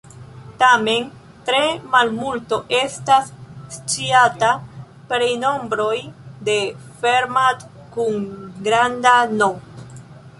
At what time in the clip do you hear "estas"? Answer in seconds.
2.77-3.27